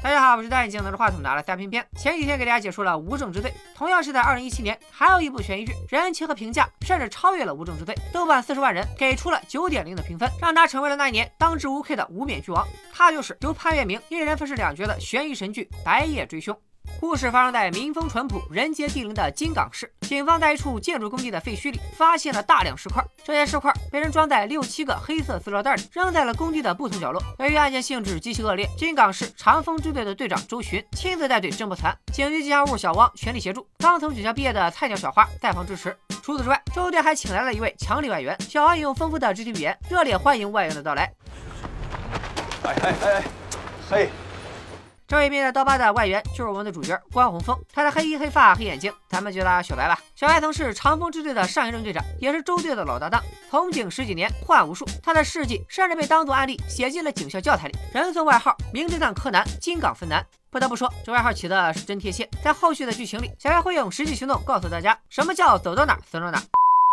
[0.00, 1.84] 大家好，我是戴眼镜拿着话筒拿了三片片。
[1.96, 12.64] 前几天给大家解说了《无证之罪》，同样是在二零一七年，还有一部悬疑剧，人气和评价甚至超越了《无证之罪》，豆瓣四十万人给出了九点零的评分，让他成为了那一年当之无愧的无冕剧王。
[12.94, 16.54] 他就是由潘粤明一人分饰两角的悬疑神剧《白夜追凶》。
[17.00, 19.90] 故事发生在民风淳朴、人杰地灵的金港市。
[20.00, 27.22] 警方在一处建筑工地的废墟里发现了大量石块，这些石块被人装在六七个黑色塑料袋里，扔在了工地的不同角落。
[27.38, 35.96] 由于案件性质极其恶劣，金港市长风支队的队长周巡亲自带队侦破此案，警局吉祥物小汪全力协助，刚从警校毕业的菜鸟小花在旁支持。
[36.22, 41.12] 除此之外，周队还请来了一位强力外援，小汪用丰富的肢体语言热烈欢迎外援的到来。
[42.64, 43.22] 哎哎哎，
[43.88, 44.08] 嘿。
[45.08, 49.98] 这位面带刀疤的外援就是我们的主角关宏峰，他的黑衣黑发黑眼睛，咱们叫他小白吧。
[50.14, 60.22] 小白曾是长风支队的上一任队长，也是周队的老搭档，从警十几年，破案无数，他的事迹甚至被当作案例写进了警校教材里，人送外号“名侦探柯南”、“金港分南”。
[60.52, 62.28] 不得不说，这外号起的是真贴切。
[62.44, 66.38] 在后续的剧情里，小白会用实际行动告诉大家什么叫走到哪算到哪。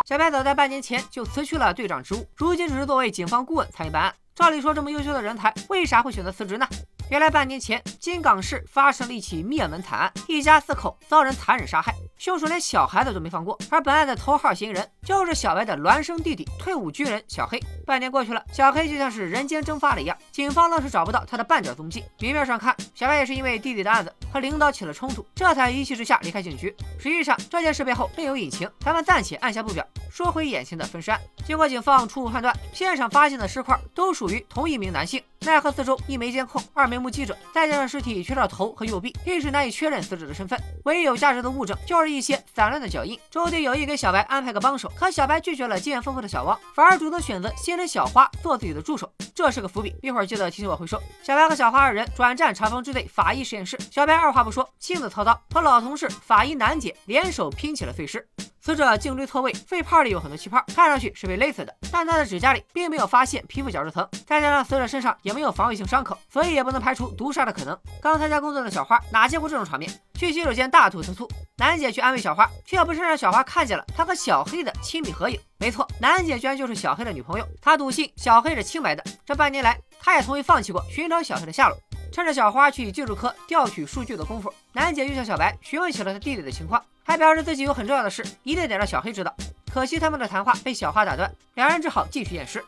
[0.07, 4.15] 小白早在半年前就辞去了队长职务，如今只是作为警方顾问参与办案。
[4.33, 6.65] 照理说，这么优秀的人才，为啥会选择辞职呢？
[7.11, 13.55] 原来半年前，金港市发生了一起灭门惨案，一家四口遭人残忍杀害，凶手连小孩子都没放过。
[13.69, 17.61] 而本案的头号嫌疑人就是小白的孪生弟弟，退伍军人小黑。
[17.85, 22.03] 半年过去了，小黑就像是人间蒸发了一样，警方愣是找不到他的半点踪迹。
[22.19, 26.75] 明面上看，小白也是因为弟弟的案子和领导起了冲突，这才一气之下离开警局。
[26.99, 29.85] 实际上，这件事背后另有隐情，咱们暂且按下不表。
[30.09, 35.21] 说回眼前的分尸案，经过警方初步判断，现场发现的尸块都属于同一名男性。
[35.41, 40.59] 奈何四周一没监控，二没目击者，再加上尸体缺少头和右臂，一时难以确认死者的身份。
[40.85, 43.19] 唯一有价值的物证就是一些散乱的脚印。
[43.29, 51.01] 周队有意给小白安排个帮手，可小白拒绝了经验丰富的小王，反而主动选择先人小花做自己的助手，这是个伏笔，一会儿记得提醒我回收。
[51.23, 58.27] 小白和小花二人转战长风支队法医实验室，小白二话不说，亲自操刀，和老同事法医楠姐联手拼起了碎尸。
[58.65, 61.71] 死者颈椎错位，肺泡里有很多气泡，看上去是被勒死的。
[61.91, 67.77] 但他的指甲里并没有发现皮肤角质层，再加上死者身上也没有防卫性伤口，所以也不能排除毒杀的可能。
[68.01, 69.91] 刚参加工作的小花哪见过这种场面？
[70.15, 75.39] 去洗手间大吐特吐，楠姐去安慰小花，却不是让小花看见了她和小黑的亲密合影。
[75.59, 77.47] 没错，楠姐居然就是小黑的女朋友。
[77.61, 81.77] 她笃信小黑是清白的，这半年来，她也从未放弃过寻找小黑的下落。
[82.15, 86.81] 趁着小花去技术科调取数据的功夫，楠姐又向小白询问起了他弟弟的情况。
[87.03, 89.35] 还表示自己有很重要的事，一定得让小黑知道。
[89.69, 92.63] 可惜他们的谈话被小花打断，两人只好继续验尸。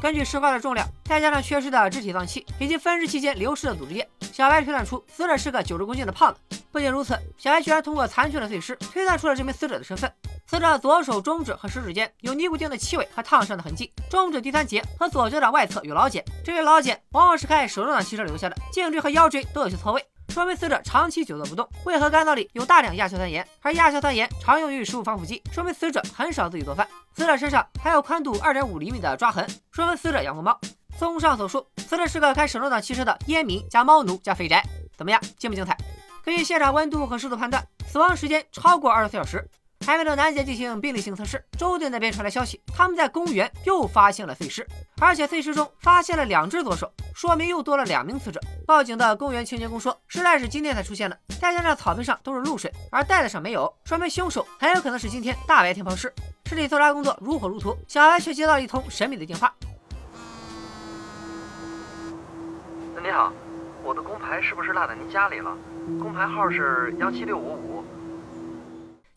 [0.00, 6.60] 根据尸块的重量，再加上缺失的肢体脏器以及分尸期间流失的组织液，小白推断出死者是个九十公斤的胖子。
[6.70, 10.08] 不仅如此，小白居然通过残缺的碎尸推断出了这名死者的身份。
[10.46, 18.56] 死者左手中指和食指间有尼古丁的气味和烫伤的痕迹，中指第三节和左脚掌外侧有老茧，这些老茧往往是开手动挡汽车留下的。
[18.70, 20.04] 颈椎和腰椎都有些错位。
[20.28, 21.68] 说明死者长期久坐不动。
[21.84, 23.46] 为何肝脏里有大量亚硝酸盐？
[23.62, 26.86] 而亚硝酸盐常用于食物防腐剂，说明死者很少自己做饭。
[27.14, 30.58] 死者身上还有宽度二点五厘米的抓痕，说明死者养过猫。
[30.98, 34.62] 综上所述，死者是个开手动挡汽车的烟民加猫奴加肥宅。
[34.96, 35.76] 怎么样，精不精彩？
[36.24, 39.48] 根据现场温度和湿度判断，死亡时间超过二十四小时。
[39.86, 44.66] 还没等楠姐进行病理性测试，周队那边传来消息，他们在公园又发现了碎尸，
[44.98, 48.40] 而且碎尸中发现了两只左手，说明又多了两名死者。
[48.66, 56.10] 报警的公园清洁工说，尸袋是今天才出现的，再加上草坪上都是露水，而袋子上没有，说明凶手很有可能是今天大白天抛尸。
[56.46, 59.52] 尸体搜查工作如火如荼，小白却接到了一通神秘的电话。
[63.02, 63.30] 你好，
[63.82, 65.54] 我的工牌是不是落在您家里了？
[66.00, 67.84] 工牌号是幺七六五五。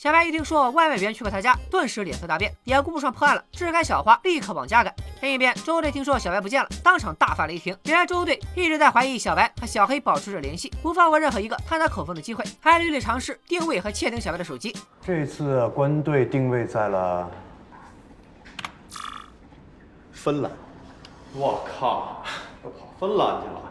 [0.07, 4.95] 小白一听说外卖员去过他家，顿时脸色大变，也顾不上破案了，支开小花，立刻往家赶。
[5.19, 7.78] 另一边，周队听说小白不见了，当场大发雷霆。
[7.84, 14.73] 原来周队一直在怀疑小白和小黑保持着联系，不放过任何一个探他口风的机会，还屡屡尝试定位和窃听小白的手机。
[15.06, 17.29] 这次关队定位在了
[20.13, 20.50] 芬兰。
[21.34, 22.23] 我靠，
[22.63, 23.62] 都跑芬兰去了，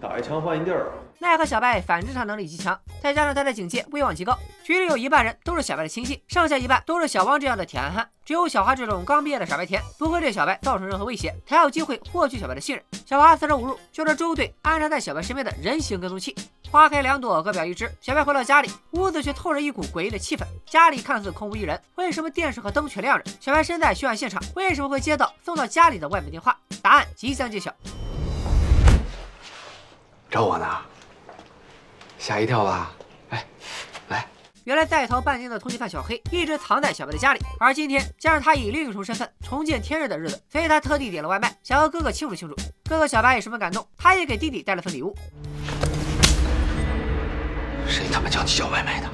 [0.00, 0.92] 打一枪换一地儿。
[1.22, 8.10] 奈何小白反侦查能力极强，再加上他的警戒威望极高，局里有一半人都是小白的亲信，剩下一半都是小汪这样的铁憨憨。
[8.24, 12.84] 只有小花这种刚毕业的傻白甜不会对小白造成任何威胁，才有机会获取小白的信任。
[13.06, 16.34] 小花四舍五入就是周队安插在小白身边的人形跟踪器。
[16.72, 17.88] 花开两朵，各表一枝。
[18.00, 20.42] 小白回到家里，屋子却透着一股诡异的气氛。
[20.66, 23.30] 家里看似空无一人，为什么电视和灯却亮着？
[23.38, 26.58] 小白身在凶案现场，为什么会接到送到家里的外卖电话？
[26.82, 27.72] 答案即将揭晓。
[30.28, 30.66] 找我呢？
[32.22, 32.92] 吓一跳吧！
[33.30, 33.44] 哎，
[34.06, 34.24] 来，
[34.62, 42.54] 原来在逃半年的通缉犯小黑一直藏在小白的家里，而今天将是他以另一重身份重见天日的日子，所以他特地点了外卖，想和哥哥庆祝庆祝。
[42.88, 45.12] 哥哥小白也十分感动，他也给弟弟带了份礼物。
[47.88, 49.08] 谁他妈叫你叫外卖的？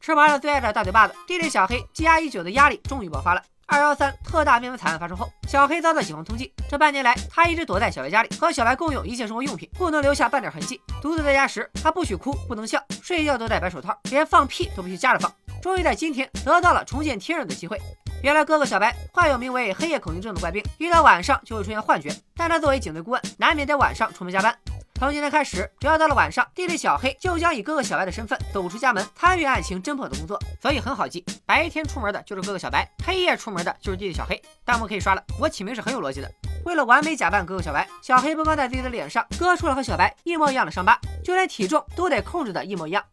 [0.00, 3.42] 吃完了最爱的大嘴巴子，弟弟小黑积压已久的压力终于爆发了。
[3.70, 6.50] 二幺三特大灭门惨案发生后，小黑遭到警方通缉。
[6.70, 10.80] 这半年来，他一直躲在小白家里，和小白共用一切生活用品，不能留下半点痕迹。
[11.02, 15.30] 独自在家时，他不许哭，不能笑，睡觉都戴白手套，连放屁都不许夹着放。
[15.60, 17.78] 终于在今天得到了重见天日的机会。
[18.22, 22.10] 原来哥哥小白患有名为黑夜恐惧症的怪病，一到晚上就会出现幻觉。
[22.34, 24.56] 但他作为警队顾问，难免在晚上出门加班。
[24.98, 30.36] 从今天开始，只要到了晚上，弟弟小黑就将以哥哥小白的身份走出家门，参与案情侦破的工作。
[30.60, 34.42] 所以很好记，白天出门的就是哥哥小白，黑夜出门的就是弟弟小黑。
[34.64, 36.28] 弹幕可以刷了，我起名是很有逻辑的。
[36.64, 43.04] 为了完美假扮哥哥小白，小黑不光在自己的脸上割出了和小白一模一样的伤疤，就连体重都得控制的一模一样。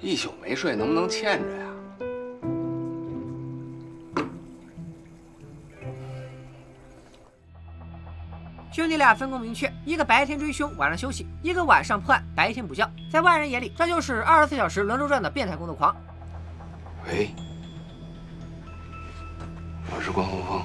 [0.00, 1.67] 一宿没睡，能不能欠着呀？
[8.78, 12.88] 兄弟俩分工明确，一个白天追凶，晚上休息；一个晚上破案，白天补觉。
[13.10, 15.96] 在外人眼里，这就是二十四小时轮流转的变态工作狂。
[17.08, 17.30] 喂，
[19.92, 20.62] 我是关洪峰。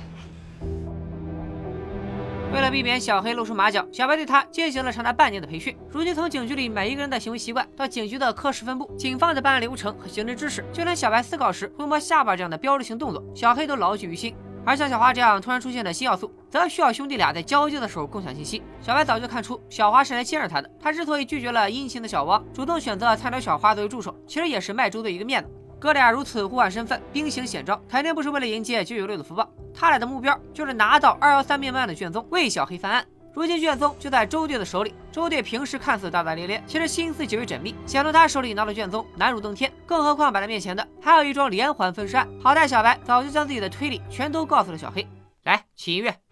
[2.54, 5.75] 为了避免小黑露出马脚，小白对他进行了长达半年的培训。
[5.89, 14.36] 如今，从警局里每一个人的行为习惯，到警局的科室分布、警方的办案流程和刑侦知识，就连小白思考时会摸下巴这样的标志性动作，小黑都牢记于心。
[14.65, 18.63] 而像小花这样突然出现的新要素，则需要兄弟俩在交接的时候共享信息。
[18.81, 25.50] 小白早就看出小花是来监视他的，他之所以拒绝了殷勤的小汪，主动选择菜鸟小花作为助手，其实也是卖猪的一个面子。
[25.80, 29.50] 哥俩如此互换身份，兵行险招，肯定不是为了迎接九九六的福报。
[29.74, 33.06] 他俩的目标就是拿到二幺三命案的卷宗，为小黑翻案。
[33.33, 39.71] 如今卷宗就在周队的手里，周队平时看似大大咧咧，其实心思极为缜密，想从他手里拿到卷宗难如登天。
[39.88, 42.27] 更何况摆在面前的还有一桩连环分尸案。
[42.41, 45.07] 好在小白早就将自己的推理全都告诉了小黑。
[45.44, 46.23] 来，起音乐。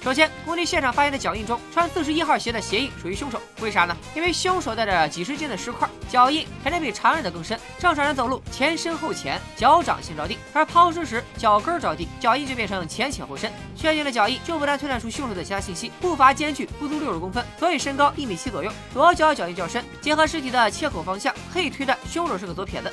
[0.00, 3.40] 首先，工地现场发现的脚印中，穿四十一号鞋的鞋印属于凶手。
[3.60, 3.94] 为啥呢？
[4.14, 7.58] 因为凶手带着几十斤的石块，脚印肯定比常人的更深。
[7.78, 13.52] 正常人走路前深后浅，脚掌先着地，而抛尸时脚跟着地，脚印就变成前浅后深。
[13.76, 15.90] 确定了脚印，就不难推断出凶手的其他信息。
[16.00, 18.72] 步伐间距不足六十公分，所以身高一米七左右。
[18.94, 22.90] 左脚脚印较深，结合尸体的切口方向，可以推断凶手是个左撇子。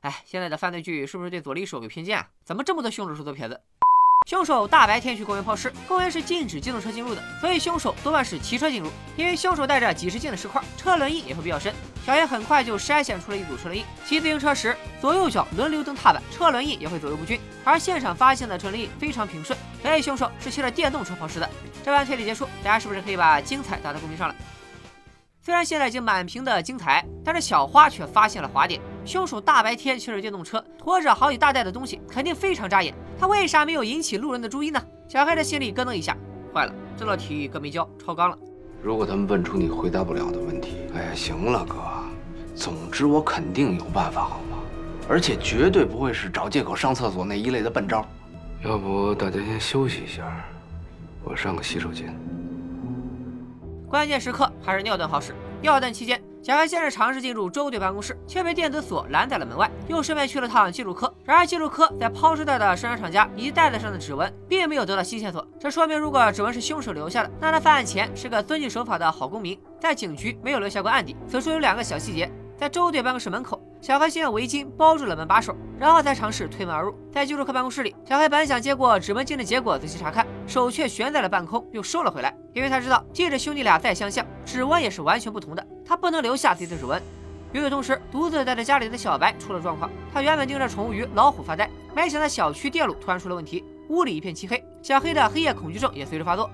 [0.00, 2.26] 哎，现在的犯罪剧是不是对左利手有偏见啊？
[2.42, 3.60] 怎么这么多凶手是左撇子？
[4.28, 8.90] 凶手大白天去公园抛尸，公园是禁止机动车进入的，所以凶手多半是骑车进入。
[9.16, 11.72] 因为凶手带着几十斤的石块，车轮印也会比较深。
[12.04, 13.82] 小黑很快就筛选出了一组车轮印。
[14.04, 17.40] 骑自行车时，左右脚轮流蹬踏板，车轮印也会左右不均。
[17.64, 21.48] 而现场发现的车轮印非常平顺，所以凶手是骑着电动车抛尸的。
[21.82, 24.34] 这番推理结束，大家是不是可以把精彩打在公屏上了？
[25.42, 28.78] 虽然现在已经满屏的精彩，但是小花却发现了滑点。
[29.08, 32.94] 凶手大白天骑着电动车，拖着好几大袋的东西，肯定非常扎眼。
[33.18, 34.78] 他为啥没有引起路人的注意呢？
[35.08, 36.14] 小黑的心里咯噔一下，
[36.52, 38.38] 坏了，这道题哥没教，超纲了。
[38.82, 41.76] 如果他们问出你回答不了的问题，哎呀，行了，哥，
[42.54, 44.58] 总之我肯定有办法，好吗？
[45.08, 48.06] 而且绝对不会是找借口上厕所那一类的笨招。
[48.62, 50.44] 要不大家先休息一下，
[51.24, 52.14] 我上个洗手间。
[53.88, 55.34] 关键时刻还是尿遁好使。
[55.62, 61.12] 尿遁期间，小黑先是尝试进入周队办公室，却被电子锁拦在了门外，又顺便去了趟技术科。
[61.24, 65.46] 然而技术科在抛尸袋的生产厂家以及袋子上的指纹，并没有得到新线索。
[65.58, 71.16] 这说明，如果指纹是凶手留下的，那他犯案前是个遵纪守法的好公民，在警局没有留下过案底。
[71.28, 72.30] 此处有两个小细节。
[72.56, 76.92] 在周队办公室门口，小黑先用围巾包住了门把手，然后再尝试推门而入。
[77.12, 87.00] 在技术科办公室里，小黑本想接过指纹镜的结果仔细查看，手却悬在了半空，又收了回来，因为他知道，即使兄弟俩再相像，指纹也是完全不同的，他不能留下自己的指纹。
[87.52, 96.48] 与此同时，独自待在家里的小白出了状况，他原本盯着宠物鱼老虎发呆，没想到小区电路突然出了问题，屋里一片漆黑，小黑的黑夜恐惧症也随之发作。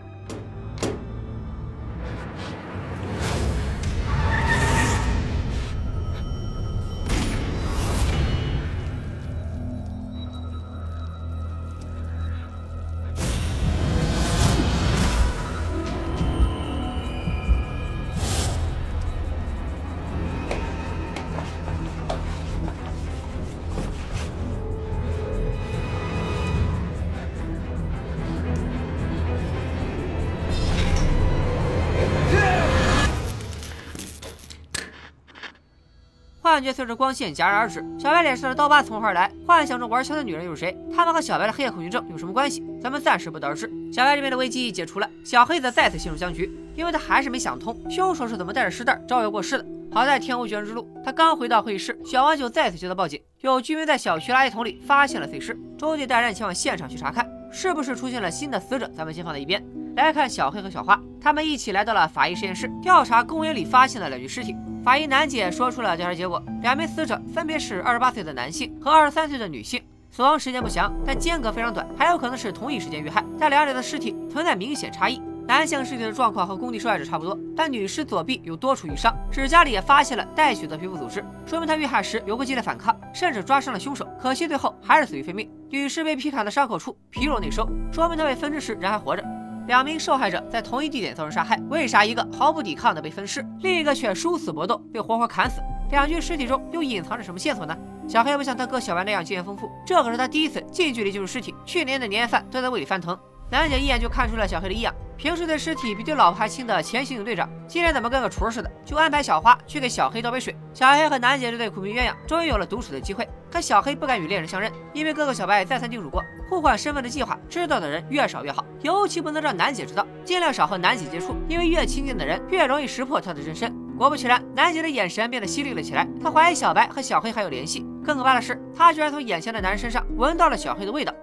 [36.55, 39.29] 幻觉随着光线戛然而止，小白脸上的刀疤从何而来？
[39.45, 40.79] 幻想中玩枪的女人又是谁？
[40.95, 42.65] 他们和小白的黑夜恐惧症有什么关系？
[42.81, 43.69] 咱们暂时不得而知。
[43.93, 49.67] 小白这边的危机解除了，小黑则再次陷入僵局，因为他还是没想通凶手是怎么带着尸袋招摇过市的。
[49.91, 55.59] 好在天无绝人之路，他刚回到会议室，小王就再次接到报警，有居民在小区垃圾桶里发现了碎尸。
[55.77, 59.61] 周队带人前往现场去查看，是不是出现了新的死者，咱们先放在一边。
[59.97, 64.55] 来看小黑和小花，他们一起来到了法医实验室，调查公园里发现的两具尸体。
[64.85, 73.25] 法医楠姐说出了调查结果：两名死者分别是二十八岁的男性和二十三岁的女性，死亡时间不详，但间隔非常短，还有可能是同一时间遇害。
[73.41, 75.23] 但两者的尸体存在明显差异。
[75.47, 84.07] 男性尸体的状况和工地受害者差不多，但女尸左臂有多处瘀伤，指甲里也发现了带血的皮肤组织，说明她遇害时有过激烈反抗，甚至抓伤了凶手。
[84.21, 85.51] 可惜最后还是死于非命。
[85.71, 89.25] 女尸被劈砍的伤口处皮肉内收，说明她被分尸时人还活着。
[89.67, 95.61] 两名受害者在同一地点遭人杀害，为啥一个毫不抵抗的被分尸，另一个却殊死搏斗被活活砍死？
[95.91, 97.77] 两具尸体中又隐藏着什么线索呢？
[98.07, 103.19] 小黑不像他哥小白那样经验丰富，这可是他第一次近距离接触尸体，去年的年夜饭都在胃里翻腾。
[103.55, 104.93] 楠姐一眼就看出了小黑的异样。
[105.17, 108.69] 平时对尸体比对老婆还亲的前刑警队长，今天怎么跟个厨似的？
[108.85, 110.57] 就安排小花去给小黑倒杯水。
[110.73, 113.29] 小黑和楠姐这对苦命鸳鸯终于有了独处的机会。
[113.53, 116.21] 可小黑不敢与恋人相认，因为哥哥小白再三叮嘱过，
[116.51, 123.73] 互换身份的计划知道的人越少越好，尤其不能让楠姐知道，尽量少和楠姐接触，因为越亲近的人越容易识破她的真身。
[123.97, 127.87] 果不其然，楠姐的眼神变得犀利了起来，她怀疑小白和小黑还有联系。
[128.05, 131.15] 更可怕的是，她居然从眼前的男人身上闻到了小黑的味道。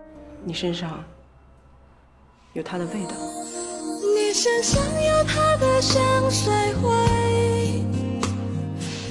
[0.46, 1.04] 你身上
[2.54, 3.12] 有它的味道。
[4.16, 7.84] 你身上有他的香水味，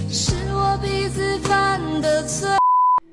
[0.08, 2.48] 是我鼻子犯的罪。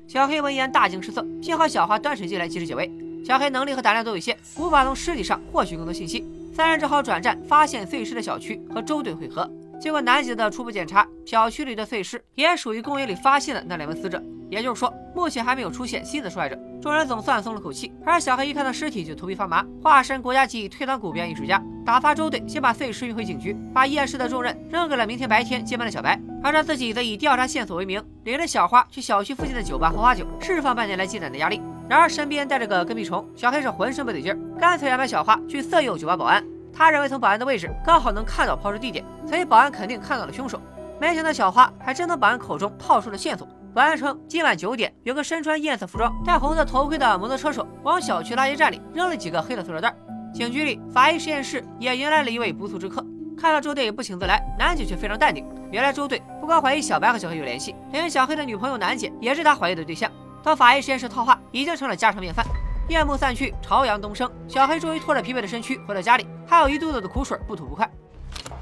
[0.06, 2.90] 小黑闻言大惊失色，幸好小花端水进来及时解围。
[3.24, 9.48] 小黑能力和胆量都有限，无法从尸体上获取更多信息，三人只好转战发现碎尸的小区和周队会合。
[9.80, 16.58] 经过南姐的初步检查，小区里的碎尸也属于公园里发现的那两名死者，也就是说，目前还没有出现新的受害者。
[16.80, 31.60] 众人总算松了口气，而小黑一看到尸体就头皮发麻，化身国家级退堂鼓表演艺术家，打发周队先把碎尸运回警局，把验尸的重任扔给了明天白天接班的小白，而他自己则以调查线索为名，领着小花去小区附近的酒吧喝花酒，释放半年来积攒的压力。
[31.88, 36.44] 然而身边带着个跟屁虫，小黑是浑身不得劲，干脆安排小花去色诱酒吧保安。
[36.72, 40.60] 他认为从保安的位置刚好能看到抛尸地点，所以保安肯定看到了凶手。
[41.00, 43.48] 没想到小花还真从保安口中套出了线索。
[43.74, 49.94] 保安称，今晚九点，有个身穿艳色服装、戴红色头盔的摩托车手往小区垃圾站里扔了几个黑的塑料袋。
[50.32, 53.04] 警局里，法医实验室也迎来了一位不速之客。
[53.36, 55.46] 看到周队不请自来，南姐却非常淡定。
[55.70, 60.10] 原来周队不光怀疑小白和小黑有联系，连小黑的女朋友南姐也是他怀疑的对象。
[60.42, 62.44] 到法医实验室套话已经成了家常便饭。
[62.88, 67.88] 夜幕散去，朝阳东升，小黑终于拖着疲惫的身躯回到家里，还有一肚子的苦水不吐不快。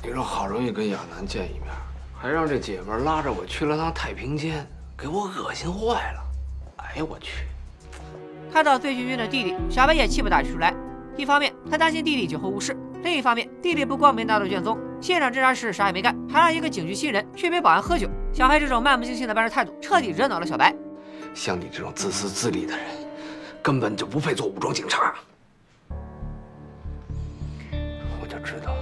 [0.02, 1.68] 你说好容易跟亚楠见一面，
[2.12, 6.20] 还让这姐们拉着我去了趟太平间，给我恶心坏了。
[6.76, 7.46] 哎呦我去！
[8.52, 10.74] 看到醉醺醺的弟弟，小白也气不打一处来。
[11.16, 18.08] 一方面他担心弟弟酒后误事，另一方面弟弟不光没拿到卷宗，现场侦查时啥也没干，还让一个警局新人去陪保安喝酒。
[18.32, 20.74] 小黑这种漫不经心的办事态度，彻底惹恼了小白。
[21.34, 22.86] 像你这种自私自利的人。
[23.62, 25.12] 根本就不配做武装警察，
[28.20, 28.76] 我就知道，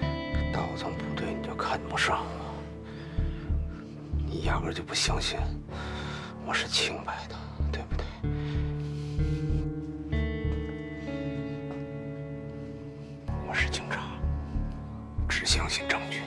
[0.00, 2.45] 这稻草部队你就看不上我，
[4.38, 5.38] 你压根就不相信
[6.44, 7.34] 我是清白的，
[7.72, 8.04] 对不对？
[13.48, 14.02] 我是警察，
[15.26, 16.20] 只相信证据。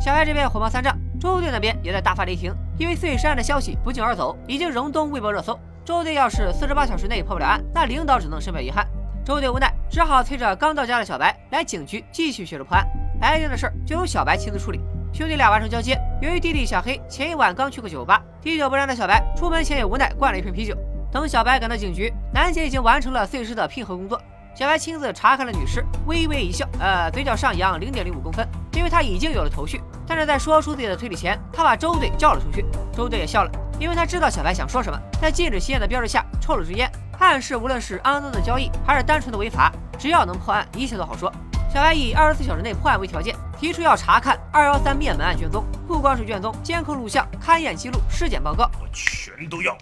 [0.00, 0.96] 小白这边火冒三丈。
[1.20, 5.60] 周队那边也在大发雷霆，因为碎尸案的消息不胫而走，已经荣登微博热搜。
[5.84, 8.88] 周队要是四十八小时内破不了案，那领导只能深表遗憾。
[9.26, 12.86] 周队无奈，只好催着刚到家的小白来警局继续协助破案。
[13.20, 14.80] 白天的事儿就由小白亲自处理。
[15.12, 20.76] 兄弟俩完成交接，由于弟弟小黑前一晚刚去过酒吧，滴酒不沾的小白出门前也无奈灌了一瓶啤酒。
[21.10, 24.20] 等小白赶到警局，楠姐已经完成了碎尸的拼合工作。
[24.54, 29.80] 小白亲自查看了女尸，微微一笑，呃，嘴角上扬零点零五公分，因为他已经有了头绪。
[30.06, 32.64] 但是在说出自己的推理前，他把周队叫了出去。
[32.92, 35.00] 周队也笑了，因为他知道小白想说什么。
[35.20, 41.32] 在禁止吸烟的标志下，抽了支烟，暗示无论是肮脏的交易，还是单纯的违法，只要能破案，一切都好说。
[41.70, 49.76] 小白以二十四小时内破案为条件，提出要查看二幺三灭门案卷宗，不光是卷宗、监控录像、勘验记录、尸检报告，我全都要。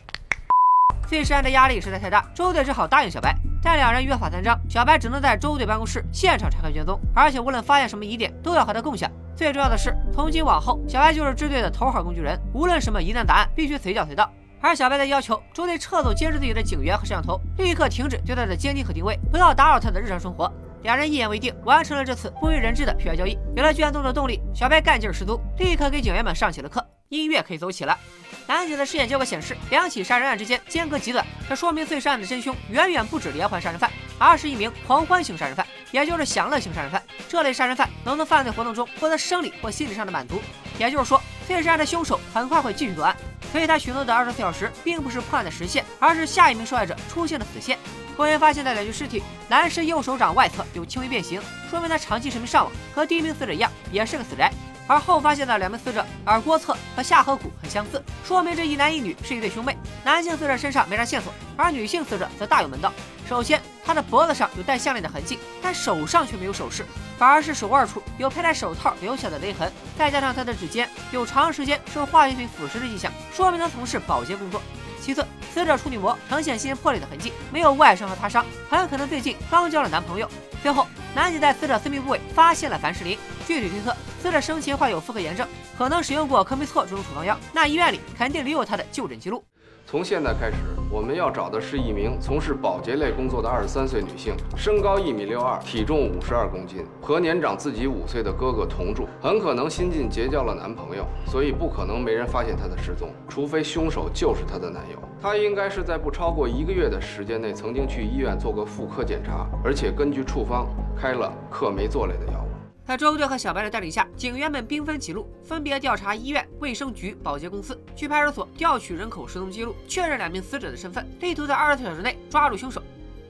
[1.06, 3.32] 碎尸案的压力实在太大，周队只好答应小白。
[3.62, 9.08] 但两人约法三章，小白只能在周队办公室现场查看卷宗，而且无论发现什么疑点，都要和他共享。
[9.36, 14.28] 最重要的是，从今往后，小白就是支队的头号工具人，无论什么疑难杂案，必须随叫随到。
[14.60, 20.52] 而小白的要求周队撤走监视自己的警员和摄像头，立刻停止对他的监听和定位，不要打扰他的日常生活。
[20.86, 23.36] 两人一言为定，完成了这次不为人知的 P R 交易。
[23.56, 26.80] 有了卷宗的动力，小白干劲十足，立刻给警员们上起了课。
[27.08, 27.98] 音乐可以走起了。
[28.46, 37.02] 男警的尸检结果显示，两起杀人案之间间隔极短，这说明碎尸案的真凶远远不止连环杀人犯，而是一名狂欢型杀人犯，也就是享乐型杀人犯。
[37.28, 40.40] 这类杀人犯能从犯罪活动中获得生理或心理上的满足，
[40.78, 43.16] 也就是说，碎尸案的凶手很快会继续作案。
[43.50, 47.76] 所以他许诺的二十四小时并不是破案的时限，而是下一名受害者出现的死线。
[48.16, 54.50] 公园发现的两具尸体，男尸右手掌外侧有轻微变形，说明他长期沉迷上网，和第一名死者一样，也是个死宅。
[54.88, 59.76] 而后发现的两名死者耳郭侧和下颌骨很相似，说明这一男一女是一对兄妹。
[60.04, 62.90] 男性死者身上没啥线索，而女性死者则大有门道。
[63.28, 66.86] 首先，他的脖子上有戴项链的痕迹，但手上却没有首饰，
[67.18, 74.62] 反而是手腕处有佩戴手套留下的勒痕，再加上他的指尖有长时间受化学品腐蚀的迹象，说明他从事保洁工作。
[75.06, 80.28] 其次，死者处女膜呈现些破裂的痕迹，没有外伤和擦伤，很可能最近刚交了男朋友。
[80.60, 80.84] 最后，
[81.14, 85.46] 男警在死者私密部位发现了凡士林，具体推测，死者生前患有妇科炎症，
[85.78, 89.44] 可能使用过科美唑这种处方药，那医院里肯定留有他的就诊记录。
[89.86, 90.56] 从现在开始，
[90.88, 104.98] 我们要找的是一名从事保洁类工作的二十三岁女性，身高一米六二，体重五十二公斤，和年长自己五岁的哥哥同住，很可能新近结交了男朋友，所以不可能没人发现她的失踪，除非凶手就是她的男友。
[105.20, 112.45] 她应该是在不超过一个月的时间内曾经去医院做过妇科检查，而且根据处方开了克霉唑类的药。
[112.86, 122.80] 在周队和小白的带领下，警员们兵分几路，分别调查医院、卫生局、保洁公司，去派出所调取人口失踪记录，确认两名死者的身份，力图在二十四小时内抓住凶手。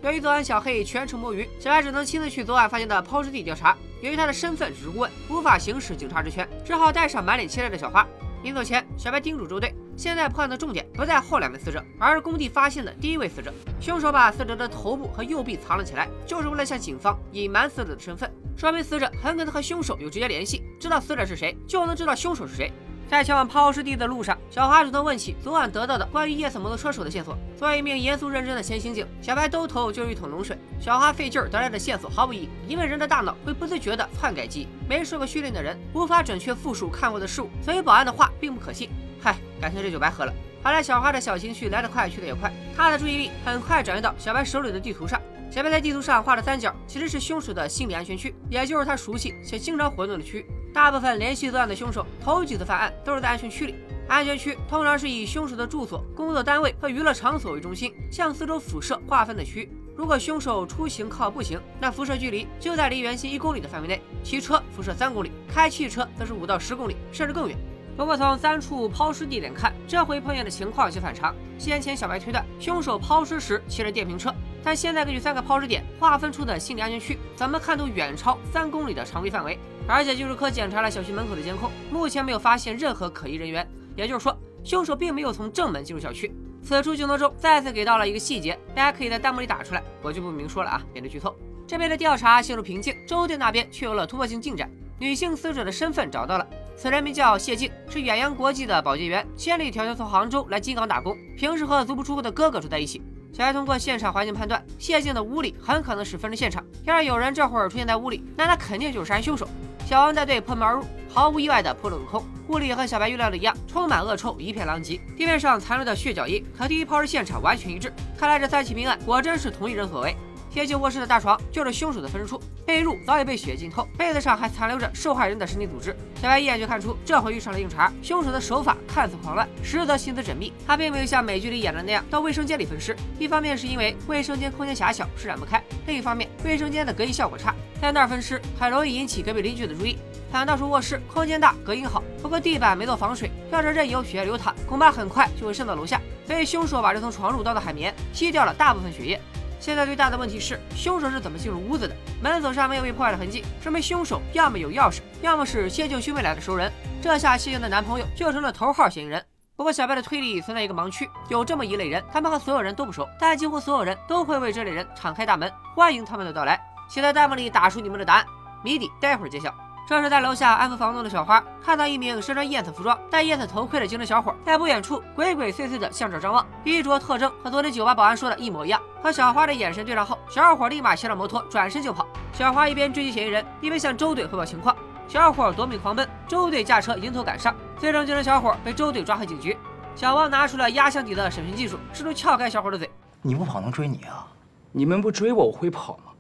[0.03, 3.75] 由于昨晚小黑全程摸鱼，小白只能亲自去昨晚发现的抛尸地调查。
[4.03, 8.07] 由于他的身份只是顾问，无法行使警察职权，只好带上满脸期待的小花。
[8.43, 13.51] 临走前，小白叮嘱周队，现在破案的重点不在后两名死者，而是工地发现的第一位死者。
[13.81, 18.31] 凶手把死者的头部和右臂藏了起来，就是为了向警方隐瞒死者的身份。
[18.57, 22.73] 说明死者很可能和凶手有直接联系，知道死者是谁，就能知道凶手是谁。
[23.07, 27.37] 在前往抛尸地的路上，小花主动问起昨晚得到的关于夜色摩托车手的线索。
[27.57, 30.57] 作为一名严肃认真的前刑警，小白兜头就是一桶冷水。
[30.81, 38.89] 小花费劲得来的线索毫无意义，因为人的大脑会不自觉地篡改记忆，没受过训练的人无法准确复述看过的事物，所以保安的话并不可信。
[39.21, 40.33] 嗨，感情这酒白喝了。
[40.63, 45.21] 好在小花的小情绪来得快去得也快，他的注意力很快转移到小白手里的地图上。
[45.51, 50.47] 小白在地图上画的三角其实是凶手的心理安全区，也就是他熟悉且经常活动的区域。
[50.75, 53.75] 大部分连续作案的凶手头几次犯案都是在安全区里。
[54.09, 59.69] 安全区通常是以凶手的住所、工作单位和娱乐场所为中心，向四周辐射划分的区。
[59.97, 67.57] 如果凶手出行靠步行，那辐射距离就在离原先一公里的范围内；骑车辐射三公里，开汽车则是五到十公里，甚至更远。
[67.97, 71.35] 不过从三处抛尸地点看，这回碰见的情况有些反常。
[71.59, 74.33] 先前小白推断凶手抛尸时骑着电瓶车，
[74.67, 79.57] 但现在根据三个抛尸点划分出的心理安全区，怎么看都远超三公里的常规范围。
[79.87, 86.35] 而且技术科检查了小区门口的监控，目前没有发现任何可疑人员，也就是说，凶手并没有从正门进入小区。
[86.65, 91.33] 此处镜头中再次给到了一个细节，大家可以在弹幕里打出来，我就不明说了啊，免得剧透。
[91.65, 96.47] 这边的调查陷入瓶颈，周队那边却有了突破性进展，女性死者的身份找到了。
[96.77, 103.01] 此人名叫谢静，是远洋国际的保洁员，千里迢迢从杭州来金港打工，平时和足不出户的哥哥住在一起。
[103.37, 106.65] 小白通过现场环境判断，谢静的屋里很可能是分尸现场。
[106.85, 109.47] 要是有人这会儿出现在屋里，那他肯定就是杀人凶手。
[109.85, 112.25] 小王带队破门而入，毫无意外的扑了个空。
[112.49, 117.93] 屋里和小白预料的一样，充满恶臭，一片狼藉，地面上残留的血脚印和第一抛尸现场完全一致。
[118.17, 120.17] 看来这三起命案果真是同一人所为。
[120.57, 125.95] 接近卧室的大床就是凶手的分尸处，被褥早已被血浸透，被子上还残留着受害人的身体组织。
[126.15, 127.93] 小白一眼就看出，这回遇上了硬茬。
[128.01, 130.51] 凶手的手法看似狂乱，实则心思缜密。
[130.67, 139.99] 他并没有像美剧里演的那样到卫生间里分尸，一方面是因为卫生间空间狭小，施展不开；另一方面，卫生间的隔音效果差，在那儿分尸很容易引起隔壁邻居的注意。
[140.33, 146.01] 反倒是卧室空间大，隔音好，不过地板没做防水，要是任由血液流淌，恐怕很快就会渗到楼下。
[146.27, 149.21] 所以凶手把这层床褥当做海绵，吸掉了大部分血液。
[149.67, 151.97] 现在最大的问题是，凶手是怎么进入屋子的？
[152.23, 156.71] 门锁上没有被破坏的痕迹，说明凶手要么有钥匙，要么是谢静兄妹俩的熟人。
[157.03, 159.21] 这下谢静的男朋友就成了头号嫌疑人。
[159.57, 166.65] 不过小白的推理存在一个盲区，有这么一类人，他们和所有人都不熟，但几乎所有人都会为这类人敞开大门，欢迎他们的到来。
[166.89, 168.27] 请在弹幕里打出你们的答案，
[168.63, 169.53] 谜底待会儿揭晓。
[169.87, 178.83] 这是在楼下安抚房东的小花，看到一名身穿燕子服装、戴燕子头盔的精神小伙，在不远处鬼鬼祟祟的向这张望，衣着特征和昨天酒吧保安说的一模一样。
[179.01, 182.05] 和小花的眼神对上后，小伙立马骑上摩托转身就跑。
[182.33, 184.75] 小花一边追击嫌疑人，一边向周队汇报情况。
[185.07, 189.57] 小伙夺命狂奔，周队驾车迎头赶上，最终精神小伙被周队抓回警局。
[189.95, 192.91] 小王拿出了压箱底的审讯技术，试图撬开小伙的嘴。
[193.23, 194.27] 你不跑能追你啊？
[194.73, 196.13] 你们不追我，我会跑吗？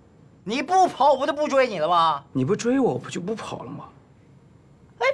[0.48, 2.22] 你不跑，我不就不追你了吗？
[2.32, 3.87] 你不追我，我不就不跑了吗？
[5.00, 5.06] 哎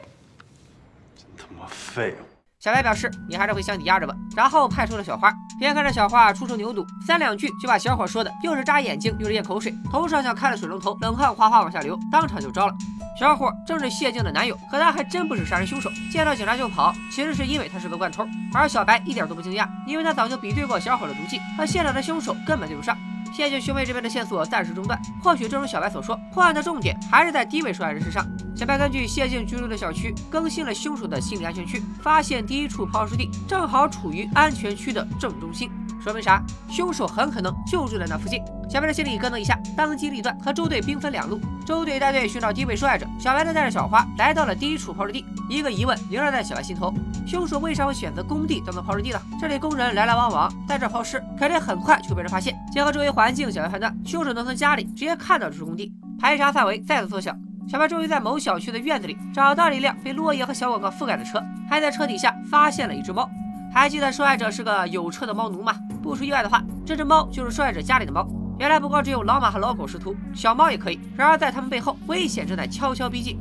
[1.17, 2.25] 真他妈废物！
[2.59, 12.75] 小白表示：“你还是回箱底压着吧。”然后派出了小花，眼看着小花初生牛犊，三两句就把小伙说的又是扎眼睛又是咽口水，头上像开了水龙头，冷汗哗哗往下流，当场就招了。
[13.19, 15.91] 小伙正是谢静的男友，可他还真不是杀人凶手。
[16.11, 18.29] 见到警察就跑，其实是因为他是个惯偷。
[18.53, 22.95] 而小白一点都不惊讶，因为他早就比对过小伙的足迹，和现场的凶手根本对不上。
[23.33, 28.27] 谢静兄妹这边的线索暂时中断，或许正如小白所说，破案的重点还是在第一位受害人身上。
[28.55, 35.71] 小白根据谢静居住的小区更新了凶手的心理安全区，发现第一处抛尸地正好处于安全区的正中心。
[36.03, 36.43] 说明啥？
[36.69, 38.43] 凶手很可能就住在那附近。
[38.69, 41.41] 小白的心里咯噔一下，当机立断和周队兵分两路。
[41.65, 45.25] 周队带队寻找第一位受害者，小白呢带着小花来到了第一处抛尸地。
[45.49, 46.93] 一个疑问萦绕在小白心头：
[47.25, 49.23] 凶手为啥会选择工地当做抛尸地呢？
[49.41, 52.59] 这里工人来来往往，在这抛尸，肯定很快就会被人发现。
[52.73, 55.93] 结合周围环境，小白判断凶手能从家里直接看到这处工地。
[56.19, 57.33] 排查范围再次缩小，
[57.69, 63.29] 小白终于在某小区的院子里找到了一辆被落叶和小广告覆盖的车，还在车底下发现了一只猫。
[63.75, 65.75] 还记得受害者是个有车的猫奴吗？
[66.03, 68.27] 不出意外的话，这只猫就是受害者家里的猫。
[68.59, 71.01] 原来不光只有老马和老狗识途，小猫也可以。
[71.17, 73.39] 然而在他们背后，危险正在悄悄逼近。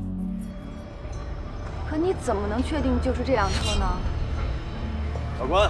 [1.89, 3.85] 可你怎么能确定就是这辆车呢？
[5.39, 5.69] 法官。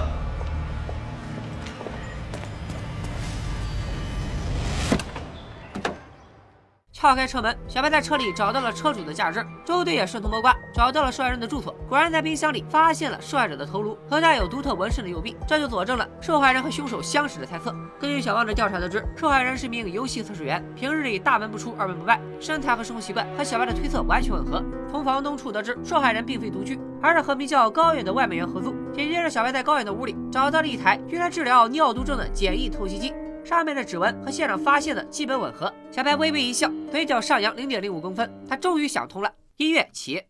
[7.01, 9.47] 撬开车门，小白在车里找到了车主的驾驶证。
[9.65, 17.75] 周队也顺藤摸瓜，找到了受害人的住所，果然在冰箱里发现了受害者的头颅和带有独特纹身的右臂，这就佐证了受害人和凶手相识的猜测。
[17.99, 24.63] 根据小王的调查得知，受害人是一名游戏测试员，平日里大门不出二门不迈，身材和生活习惯和小白的推测完全吻合。
[24.91, 28.75] 从房东处得知，受害人并非独居，而是和名叫高远的外卖员合租。
[28.93, 33.11] 紧接着，小白在高远的屋里找到了一台用来治疗尿毒症的简易透析机。
[33.43, 35.73] 上面的指纹和现场发现的基本吻合。
[35.91, 38.31] 小白微微一笑，嘴角上扬零点零五公分。
[38.49, 39.31] 他终于想通了。
[39.57, 40.23] 音乐起。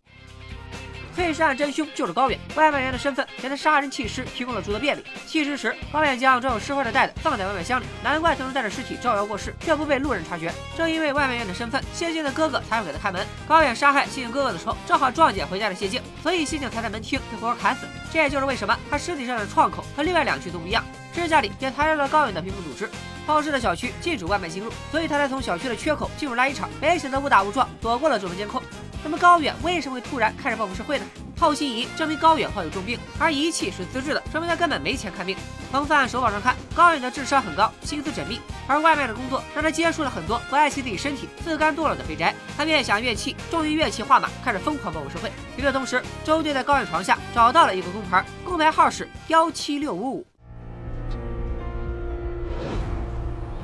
[1.13, 5.03] 废尸案真凶就是高远，外卖员的身份给他杀人弃尸提供了诸多便利。
[5.27, 10.53] 弃尸时，高远将装有尸块的袋子放在外卖箱里，难怪他能带着尸体招摇过市，却不被路人察觉。
[10.77, 13.27] 正因为外卖员的身份，谢静的哥哥才会给他开门。
[13.45, 17.85] 高远杀害谢静哥哥的时候，正好撞见回家的谢静，所以谢静才在门厅被活活砍死。
[18.09, 20.81] 这也就是为什么他尸体上的创口和另外两具都不一样。
[21.13, 22.89] 指甲里也残留了高远的皮肤组织。
[23.27, 28.61] 抛尸的小区禁止外卖进入，所以他才从小区的缺口进入垃圾场，没想到误打误撞躲过了这份监控。
[29.03, 31.05] 那么高远为什么会突然开始报复社会呢？
[31.35, 35.35] 透心仪证明高远患有重病，而仪器是自制的，说明他根本没钱看病。
[35.71, 42.35] 从犯案手法上看，高远的智商很高，心思缜密，而外卖的工作让他接触了很多不爱惜自己身体、自甘堕落的肥宅。
[42.55, 45.31] 他越想越气，终于越气化马，开始疯狂报复社会。
[45.57, 50.30] 与此同时，周队在高远床下找到了一个工牌，工牌号是幺七六五五。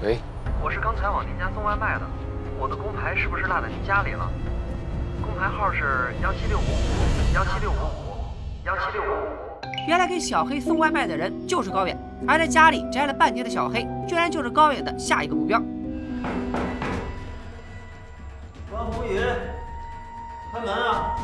[0.04, 0.20] 喂，
[0.64, 2.06] 我是刚才往您家送外卖的，
[2.60, 4.32] 我的工牌是不是落在您家里了？
[5.24, 8.14] 工牌号是幺七六五五幺七六五五
[8.64, 9.68] 幺七六五五。
[9.88, 15.60] 原来给小黑送外卖的人就是高远，而在家里宅了半天的小黑，居然就是高远的下一个目标。
[18.70, 19.20] 关宏宇，
[20.54, 21.16] 开门啊！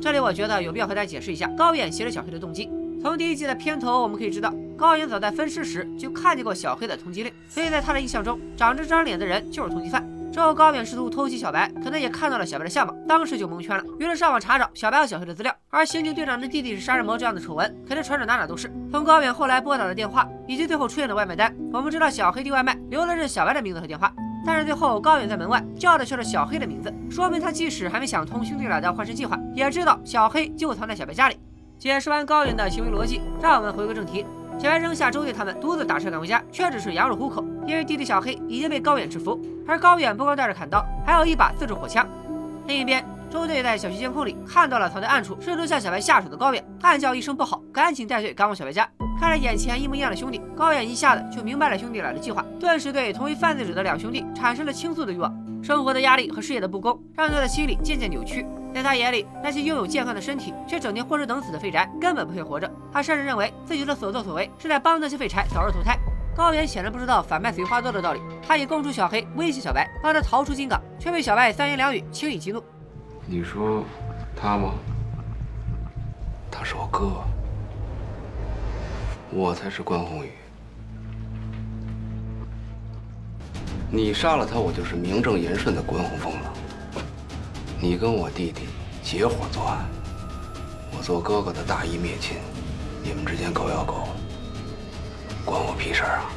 [0.00, 2.70] 这里我觉得有必要和大家解释一下高远挟持小黑的动机。
[3.02, 4.50] 从第一季的片头我们可以知道。
[4.76, 10.04] 高远早在分尸时就看见过小黑的通缉令，所以在他的印象中，长着这张脸的人就是通缉犯。
[10.32, 15.54] 之后高远试图偷袭小白，可能也看到了小白的相貌，当时就蒙圈了，于是上网查找小白和小黑的资料。
[15.70, 18.68] 而刑警队长的弟弟是杀人魔这样的丑闻，肯定传着哪哪都是。
[18.90, 24.12] 从高远后来拨打的电话以及最后出现的外卖单，我们知道小黑订外卖留的是小白的名字和电话，
[24.44, 31.38] 但是最后高远在门外叫的却是小黑的名字，说明他即使还没想通兄弟俩的换身计划，也知道小黑就藏在小白家里。
[31.78, 34.26] 解释完高远的行为逻辑，让我们回归正题。
[34.58, 42.06] 小白扔下周队他们，独自打车赶回家，却只是羊入虎口，因为弟弟小黑已经被高远制服，而高远不光带着砍刀，还有一把自制火枪。
[42.66, 48.88] 另一边，周队在小区监控里看到了藏在暗处，试图向小白下手的高远，暗叫一声不好，赶紧带队赶往小白家。
[49.18, 55.34] 看着眼前一模一样的兄弟，高远一下子就明白了兄弟俩的计划，顿时对同为犯罪者的两兄弟产生了倾诉的欲望。
[55.64, 58.46] 生活的压力和事业的不公，让他的心理渐渐扭曲。
[58.72, 62.70] 在他眼里，那些拥有健康的身体却整天混吃等死的废柴根本不配活着。
[62.92, 65.98] 他甚至认为自己的所作所为是在帮那些废柴早日投胎。
[66.36, 72.62] 高远显然不知道反派随花多的道理，他以供出小黑威胁小白，帮他逃出金港，却被小白三言两语轻易激怒。
[73.26, 73.82] 你说
[74.36, 74.74] 他吗？
[76.50, 77.24] 他是我哥，
[79.30, 80.30] 我才是关宏宇。
[83.90, 86.52] 你杀了他，我就是名正言顺的关宏峰了。
[87.80, 88.68] 你跟我弟弟
[89.02, 89.86] 结伙作案，
[90.96, 92.36] 我做哥哥的大义灭亲，
[93.02, 94.06] 你们之间狗咬狗，
[95.46, 96.30] 关我屁事啊！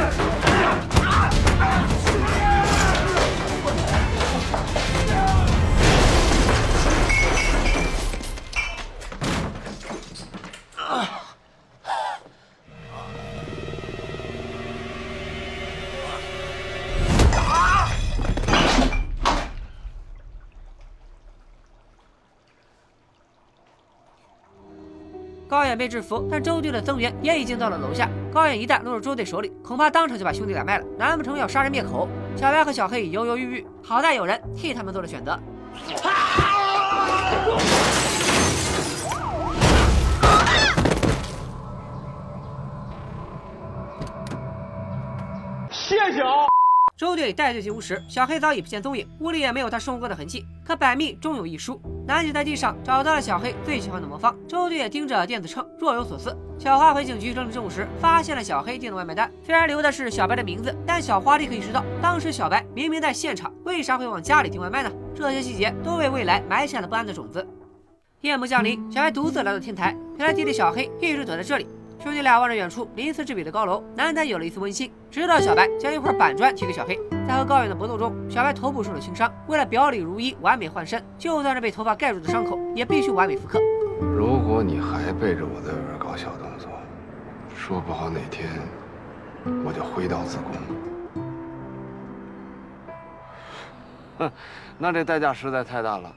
[0.00, 0.47] Ah!
[25.68, 28.08] 远被制服，但周队的增援也已经到了楼下。
[28.32, 32.08] 高远一旦落入周队手里，恐怕当场就把兄弟俩卖了，难不成要杀人灭口？
[32.34, 35.38] 小白和小黑犹犹豫豫，好在有人替他们做了选择。
[45.70, 46.46] 谢谢啊！
[46.96, 50.44] 周队带队进屋时，小黑早已不见踪影，屋里也没有他生过的痕迹。
[50.64, 54.34] 可百密终有一疏，男警在地上找到了小黑最喜欢的魔方。
[54.48, 56.34] 周队也盯着电子秤，若有所思。
[56.58, 64.90] 小花回警局整理证物时，发现了小黑订的外卖单，虽然留的是小白的名字，但小花立刻意识到，当时小白明明在现场，为啥会往家里订外卖呢？
[65.14, 67.46] 这些细节都为未来埋下了不安的种子。
[68.22, 71.68] 夜幕降临，小白独自来到天台，原来弟弟小黑一直躲在这里。
[72.02, 74.90] 兄弟俩望着远处鳞次栉比的高楼，难得有了一丝温馨。
[75.10, 79.30] 直到小白将一块板砖提给小黑，在和高远的搏斗中，小白头部受了轻伤。
[79.48, 83.60] 为了表里如一、完美换身，就算是被头发盖住的伤口，也必须完美复刻。
[84.00, 86.70] 如果你还背着我在这儿搞小动作，
[87.54, 88.48] 说不好哪天
[89.62, 90.46] 我就挥刀自宫。
[94.20, 94.32] 哼，
[94.78, 96.10] 那这代价实在太大了，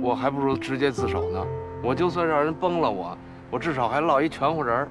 [0.00, 1.46] 我还不如直接自首呢。
[1.82, 3.14] 我就算让人崩了我。
[3.50, 4.88] 我至少还落一全乎人儿。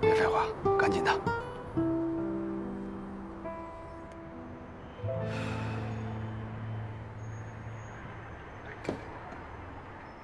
[0.00, 0.44] 别废话，
[0.78, 1.10] 赶紧的。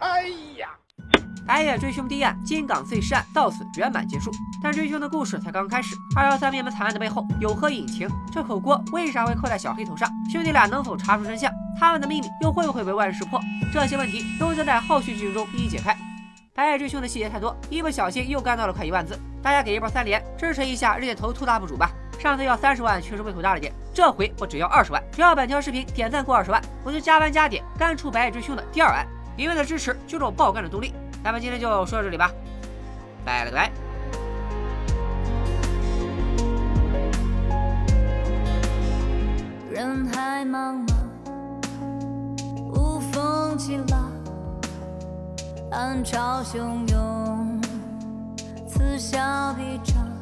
[0.01, 0.25] 哎
[0.59, 0.69] 呀！
[1.47, 4.31] 白夜追凶第一案金港碎尸案到此圆满结束。
[4.63, 5.97] 但追凶的故事才刚开始。
[6.17, 8.09] 二幺三灭门惨案的背后有何隐情？
[8.33, 10.09] 这口锅为啥会扣在小黑头上？
[10.31, 11.53] 兄弟俩能否查出真相？
[11.79, 13.41] 他们的秘密又会不会被外人识破？
[13.73, 15.97] 这些问题都将在后续剧情中一一解开。
[16.55, 19.19] 白夜追凶的细节太多，一不小心又干到了快一万字。
[19.43, 21.91] 大家给一波三连，支持一下日线头兔大 UP 主吧。
[22.19, 25.03] 上次要三十万确实胃口大了点，这回我只要二十万。
[25.11, 29.07] 只要本条视频点赞过二十万，我就加班加点干出白夜追凶的第二案。
[29.37, 30.93] 你们的支持就是我爆肝的动力。
[31.25, 32.31] 咱们今天就说到这里吧，
[33.25, 33.71] 拜了个拜。
[39.71, 40.95] 人海茫茫，
[42.75, 44.11] 无风起浪。
[45.71, 47.61] 暗潮汹涌，
[48.69, 49.19] 此消
[49.55, 50.20] 彼长。